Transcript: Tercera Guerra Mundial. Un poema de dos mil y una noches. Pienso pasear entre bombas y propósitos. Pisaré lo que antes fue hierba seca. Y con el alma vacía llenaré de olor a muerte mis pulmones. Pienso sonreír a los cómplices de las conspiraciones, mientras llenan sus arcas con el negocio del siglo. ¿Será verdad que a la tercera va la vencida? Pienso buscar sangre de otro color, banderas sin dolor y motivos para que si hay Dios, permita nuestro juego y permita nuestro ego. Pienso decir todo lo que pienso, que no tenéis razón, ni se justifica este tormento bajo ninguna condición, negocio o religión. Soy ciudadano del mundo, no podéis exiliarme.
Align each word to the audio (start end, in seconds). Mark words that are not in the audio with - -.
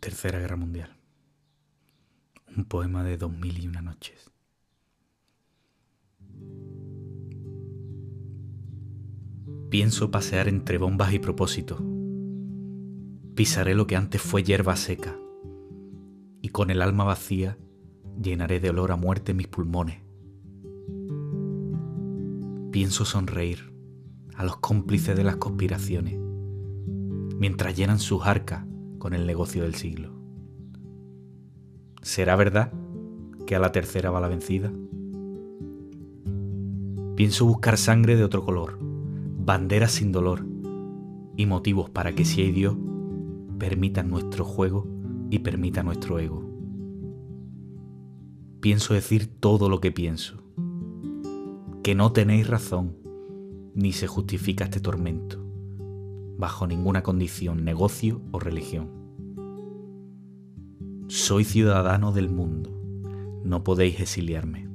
Tercera 0.00 0.38
Guerra 0.38 0.56
Mundial. 0.56 0.96
Un 2.56 2.64
poema 2.64 3.04
de 3.04 3.18
dos 3.18 3.30
mil 3.30 3.62
y 3.62 3.68
una 3.68 3.82
noches. 3.82 4.32
Pienso 9.68 10.10
pasear 10.10 10.48
entre 10.48 10.78
bombas 10.78 11.12
y 11.12 11.18
propósitos. 11.18 11.82
Pisaré 13.34 13.74
lo 13.74 13.86
que 13.86 13.96
antes 13.96 14.22
fue 14.22 14.42
hierba 14.42 14.74
seca. 14.76 15.18
Y 16.40 16.48
con 16.48 16.70
el 16.70 16.80
alma 16.80 17.04
vacía 17.04 17.58
llenaré 18.18 18.58
de 18.58 18.70
olor 18.70 18.92
a 18.92 18.96
muerte 18.96 19.34
mis 19.34 19.48
pulmones. 19.48 19.98
Pienso 22.72 23.04
sonreír 23.04 23.70
a 24.34 24.44
los 24.44 24.56
cómplices 24.56 25.14
de 25.14 25.24
las 25.24 25.36
conspiraciones, 25.36 26.18
mientras 27.38 27.76
llenan 27.76 27.98
sus 27.98 28.24
arcas 28.24 28.69
con 29.00 29.14
el 29.14 29.26
negocio 29.26 29.64
del 29.64 29.74
siglo. 29.74 30.12
¿Será 32.02 32.36
verdad 32.36 32.72
que 33.46 33.56
a 33.56 33.58
la 33.58 33.72
tercera 33.72 34.12
va 34.12 34.20
la 34.20 34.28
vencida? 34.28 34.70
Pienso 37.16 37.46
buscar 37.46 37.76
sangre 37.76 38.14
de 38.14 38.22
otro 38.22 38.44
color, 38.44 38.78
banderas 38.80 39.90
sin 39.92 40.12
dolor 40.12 40.46
y 41.36 41.46
motivos 41.46 41.90
para 41.90 42.12
que 42.14 42.24
si 42.24 42.42
hay 42.42 42.52
Dios, 42.52 42.76
permita 43.58 44.04
nuestro 44.04 44.44
juego 44.44 44.86
y 45.30 45.40
permita 45.40 45.82
nuestro 45.82 46.18
ego. 46.20 46.48
Pienso 48.60 48.94
decir 48.94 49.26
todo 49.26 49.68
lo 49.68 49.80
que 49.80 49.90
pienso, 49.90 50.42
que 51.82 51.94
no 51.94 52.12
tenéis 52.12 52.46
razón, 52.46 52.96
ni 53.74 53.92
se 53.92 54.06
justifica 54.06 54.64
este 54.64 54.80
tormento 54.80 55.49
bajo 56.40 56.66
ninguna 56.66 57.02
condición, 57.02 57.64
negocio 57.64 58.22
o 58.32 58.40
religión. 58.40 58.88
Soy 61.08 61.44
ciudadano 61.44 62.12
del 62.12 62.30
mundo, 62.30 62.70
no 63.44 63.62
podéis 63.62 64.00
exiliarme. 64.00 64.69